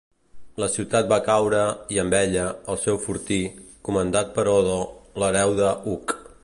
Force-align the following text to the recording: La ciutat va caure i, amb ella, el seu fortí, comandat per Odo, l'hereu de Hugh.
La 0.61 0.67
ciutat 0.75 1.11
va 1.11 1.19
caure 1.27 1.59
i, 1.97 1.99
amb 2.05 2.17
ella, 2.21 2.47
el 2.75 2.81
seu 2.87 2.99
fortí, 3.05 3.41
comandat 3.89 4.35
per 4.39 4.51
Odo, 4.59 4.79
l'hereu 5.25 5.57
de 5.63 5.75
Hugh. 5.87 6.23